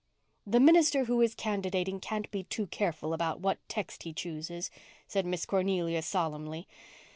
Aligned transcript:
"The 0.47 0.59
minister 0.59 1.05
who 1.05 1.21
is 1.21 1.35
candidating 1.35 1.99
can't 1.99 2.31
be 2.31 2.45
too 2.45 2.65
careful 2.65 3.11
what 3.15 3.59
text 3.69 4.01
he 4.01 4.13
chooses," 4.13 4.71
said 5.07 5.27
Miss 5.27 5.45
Cornelia 5.45 6.01
solemnly. 6.01 6.67